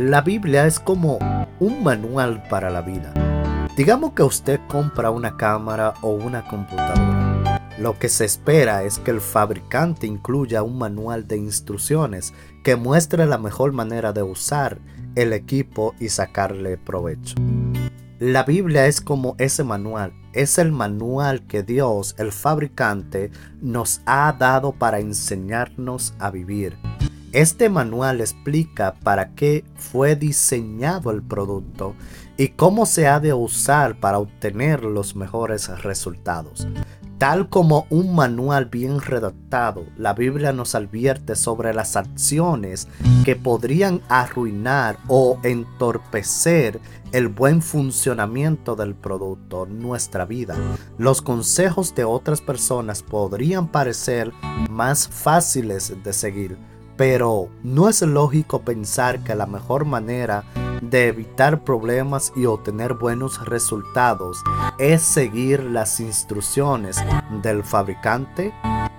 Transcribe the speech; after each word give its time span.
La 0.00 0.22
Biblia 0.22 0.66
es 0.66 0.80
como 0.80 1.18
un 1.58 1.84
manual 1.84 2.42
para 2.48 2.70
la 2.70 2.80
vida. 2.80 3.12
Digamos 3.76 4.14
que 4.14 4.22
usted 4.22 4.58
compra 4.66 5.10
una 5.10 5.36
cámara 5.36 5.92
o 6.00 6.12
una 6.12 6.48
computadora. 6.48 7.60
Lo 7.78 7.98
que 7.98 8.08
se 8.08 8.24
espera 8.24 8.82
es 8.82 8.98
que 8.98 9.10
el 9.10 9.20
fabricante 9.20 10.06
incluya 10.06 10.62
un 10.62 10.78
manual 10.78 11.28
de 11.28 11.36
instrucciones 11.36 12.32
que 12.64 12.76
muestre 12.76 13.26
la 13.26 13.36
mejor 13.36 13.72
manera 13.72 14.14
de 14.14 14.22
usar 14.22 14.78
el 15.16 15.34
equipo 15.34 15.94
y 16.00 16.08
sacarle 16.08 16.78
provecho. 16.78 17.34
La 18.18 18.44
Biblia 18.44 18.86
es 18.86 19.02
como 19.02 19.34
ese 19.36 19.64
manual, 19.64 20.14
es 20.32 20.56
el 20.56 20.72
manual 20.72 21.46
que 21.46 21.62
Dios, 21.62 22.14
el 22.16 22.32
fabricante, 22.32 23.30
nos 23.60 24.00
ha 24.06 24.34
dado 24.38 24.72
para 24.72 24.98
enseñarnos 24.98 26.14
a 26.18 26.30
vivir. 26.30 26.78
Este 27.32 27.68
manual 27.68 28.20
explica 28.20 28.94
para 29.04 29.36
qué 29.36 29.64
fue 29.76 30.16
diseñado 30.16 31.12
el 31.12 31.22
producto 31.22 31.94
y 32.36 32.48
cómo 32.48 32.86
se 32.86 33.06
ha 33.06 33.20
de 33.20 33.32
usar 33.32 34.00
para 34.00 34.18
obtener 34.18 34.82
los 34.82 35.14
mejores 35.14 35.68
resultados. 35.82 36.66
Tal 37.18 37.48
como 37.48 37.86
un 37.90 38.16
manual 38.16 38.64
bien 38.64 38.98
redactado, 38.98 39.84
la 39.96 40.14
Biblia 40.14 40.52
nos 40.52 40.74
advierte 40.74 41.36
sobre 41.36 41.72
las 41.72 41.94
acciones 41.94 42.88
que 43.24 43.36
podrían 43.36 44.00
arruinar 44.08 44.98
o 45.06 45.38
entorpecer 45.44 46.80
el 47.12 47.28
buen 47.28 47.62
funcionamiento 47.62 48.74
del 48.74 48.94
producto, 48.94 49.66
nuestra 49.66 50.24
vida. 50.24 50.56
Los 50.96 51.22
consejos 51.22 51.94
de 51.94 52.04
otras 52.04 52.40
personas 52.40 53.02
podrían 53.02 53.68
parecer 53.68 54.32
más 54.70 55.06
fáciles 55.06 55.92
de 56.02 56.12
seguir, 56.14 56.56
pero 57.00 57.48
no 57.62 57.88
es 57.88 58.02
lógico 58.02 58.60
pensar 58.60 59.20
que 59.24 59.34
la 59.34 59.46
mejor 59.46 59.86
manera 59.86 60.44
de 60.82 61.08
evitar 61.08 61.64
problemas 61.64 62.30
y 62.36 62.44
obtener 62.44 62.92
buenos 62.92 63.42
resultados 63.46 64.42
es 64.78 65.00
seguir 65.00 65.62
las 65.62 65.98
instrucciones 65.98 66.98
del 67.42 67.64
fabricante. 67.64 68.52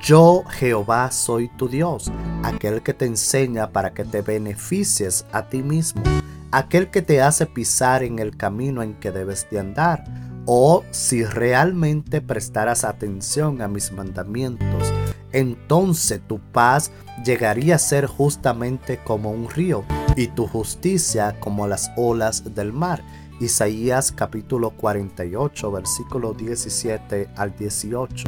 Yo 0.00 0.42
Jehová 0.48 1.10
soy 1.10 1.50
tu 1.50 1.68
Dios, 1.68 2.10
aquel 2.42 2.82
que 2.82 2.94
te 2.94 3.04
enseña 3.04 3.72
para 3.72 3.92
que 3.92 4.06
te 4.06 4.22
beneficies 4.22 5.26
a 5.30 5.50
ti 5.50 5.62
mismo, 5.62 6.02
aquel 6.50 6.90
que 6.90 7.02
te 7.02 7.20
hace 7.20 7.44
pisar 7.44 8.02
en 8.04 8.20
el 8.20 8.38
camino 8.38 8.82
en 8.82 8.94
que 8.94 9.10
debes 9.10 9.46
de 9.50 9.60
andar. 9.60 10.02
O 10.46 10.82
si 10.92 11.26
realmente 11.26 12.22
prestaras 12.22 12.84
atención 12.84 13.60
a 13.60 13.68
mis 13.68 13.92
mandamientos, 13.92 14.90
entonces 15.32 16.20
tu 16.26 16.38
paz 16.38 16.90
llegaría 17.24 17.76
a 17.76 17.78
ser 17.78 18.06
justamente 18.06 18.98
como 19.02 19.30
un 19.30 19.48
río 19.48 19.84
y 20.16 20.28
tu 20.28 20.46
justicia 20.46 21.38
como 21.40 21.66
las 21.66 21.90
olas 21.96 22.54
del 22.54 22.72
mar. 22.72 23.02
Isaías 23.40 24.12
capítulo 24.12 24.70
48 24.70 25.72
versículo 25.72 26.32
17 26.32 27.30
al 27.36 27.56
18. 27.56 28.24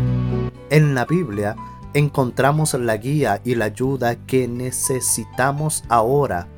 En 0.71 0.95
la 0.95 1.05
Biblia 1.05 1.57
encontramos 1.93 2.75
la 2.75 2.97
guía 2.97 3.41
y 3.45 3.55
la 3.55 3.67
ayuda 3.67 4.17
que 4.17 4.49
necesitamos 4.49 5.85
ahora. 5.89 6.49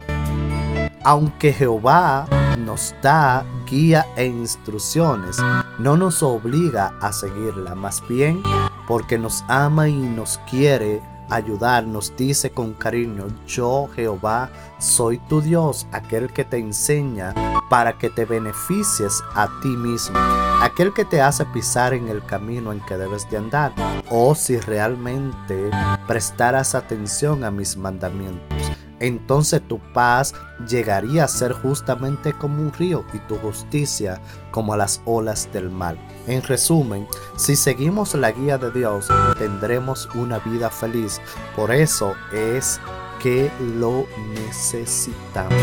Aunque 1.04 1.52
Jehová 1.52 2.26
nos 2.58 2.94
da 3.02 3.44
guía 3.70 4.06
e 4.16 4.24
instrucciones, 4.24 5.36
no 5.78 5.96
nos 5.96 6.22
obliga 6.22 6.94
a 7.00 7.12
seguirla, 7.12 7.74
más 7.74 8.02
bien 8.08 8.42
porque 8.86 9.18
nos 9.18 9.44
ama 9.48 9.88
y 9.88 9.94
nos 9.94 10.38
quiere 10.50 11.02
ayudar, 11.28 11.86
nos 11.86 12.16
dice 12.16 12.50
con 12.50 12.72
cariño, 12.74 13.26
yo 13.46 13.88
Jehová 13.94 14.50
soy 14.78 15.18
tu 15.18 15.40
Dios, 15.40 15.86
aquel 15.92 16.32
que 16.32 16.44
te 16.44 16.58
enseña 16.58 17.34
para 17.68 17.98
que 17.98 18.10
te 18.10 18.24
beneficies 18.24 19.22
a 19.34 19.48
ti 19.62 19.68
mismo, 19.68 20.18
aquel 20.62 20.92
que 20.92 21.04
te 21.04 21.20
hace 21.20 21.44
pisar 21.46 21.94
en 21.94 22.08
el 22.08 22.24
camino 22.24 22.72
en 22.72 22.80
que 22.80 22.96
debes 22.96 23.28
de 23.30 23.38
andar, 23.38 23.72
o 24.10 24.34
si 24.34 24.58
realmente 24.58 25.70
prestaras 26.06 26.74
atención 26.74 27.44
a 27.44 27.50
mis 27.50 27.76
mandamientos 27.76 28.55
entonces 29.00 29.62
tu 29.66 29.78
paz 29.92 30.34
llegaría 30.68 31.24
a 31.24 31.28
ser 31.28 31.52
justamente 31.52 32.32
como 32.32 32.62
un 32.62 32.72
río 32.72 33.04
y 33.12 33.18
tu 33.20 33.36
justicia 33.36 34.20
como 34.50 34.76
las 34.76 35.00
olas 35.04 35.48
del 35.52 35.70
mar. 35.70 35.96
En 36.26 36.42
resumen, 36.42 37.06
si 37.36 37.56
seguimos 37.56 38.14
la 38.14 38.32
guía 38.32 38.58
de 38.58 38.70
Dios, 38.70 39.08
tendremos 39.38 40.08
una 40.14 40.38
vida 40.38 40.70
feliz. 40.70 41.20
Por 41.54 41.70
eso 41.70 42.14
es 42.32 42.80
que 43.22 43.50
lo 43.78 44.06
necesitamos. 44.34 45.54